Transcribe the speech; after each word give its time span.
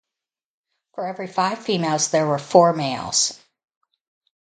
For 0.95 1.05
every 1.05 1.27
five 1.27 1.59
females 1.59 2.09
there 2.09 2.25
were 2.25 2.39
four 2.39 2.73
males. 2.73 3.39